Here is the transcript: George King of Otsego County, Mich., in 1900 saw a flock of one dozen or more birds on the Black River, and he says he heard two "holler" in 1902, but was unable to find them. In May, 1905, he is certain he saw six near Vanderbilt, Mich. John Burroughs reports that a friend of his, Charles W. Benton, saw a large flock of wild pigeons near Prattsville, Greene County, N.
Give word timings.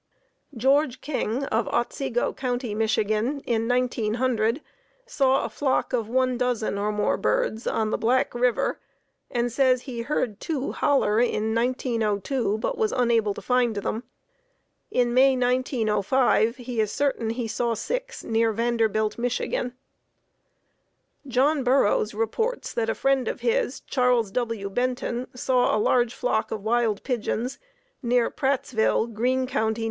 George 0.57 0.99
King 0.99 1.43
of 1.53 1.67
Otsego 1.67 2.33
County, 2.33 2.73
Mich., 2.73 2.97
in 2.97 3.43
1900 3.67 4.61
saw 5.05 5.45
a 5.45 5.47
flock 5.47 5.93
of 5.93 6.09
one 6.09 6.39
dozen 6.39 6.79
or 6.79 6.91
more 6.91 7.17
birds 7.17 7.67
on 7.67 7.91
the 7.91 7.99
Black 7.99 8.33
River, 8.33 8.79
and 9.29 9.45
he 9.45 9.49
says 9.49 9.83
he 9.83 10.01
heard 10.01 10.39
two 10.39 10.71
"holler" 10.71 11.19
in 11.21 11.53
1902, 11.53 12.57
but 12.57 12.79
was 12.79 12.91
unable 12.91 13.35
to 13.35 13.43
find 13.43 13.75
them. 13.75 14.01
In 14.89 15.13
May, 15.13 15.35
1905, 15.37 16.55
he 16.55 16.79
is 16.79 16.91
certain 16.91 17.29
he 17.29 17.47
saw 17.47 17.75
six 17.75 18.23
near 18.23 18.51
Vanderbilt, 18.53 19.19
Mich. 19.19 19.39
John 21.27 21.63
Burroughs 21.63 22.15
reports 22.15 22.73
that 22.73 22.89
a 22.89 22.95
friend 22.95 23.27
of 23.27 23.41
his, 23.41 23.81
Charles 23.81 24.31
W. 24.31 24.67
Benton, 24.71 25.27
saw 25.35 25.77
a 25.77 25.77
large 25.77 26.15
flock 26.15 26.49
of 26.49 26.63
wild 26.63 27.03
pigeons 27.03 27.59
near 28.01 28.31
Prattsville, 28.31 29.05
Greene 29.05 29.45
County, 29.45 29.79
N. 29.79 29.79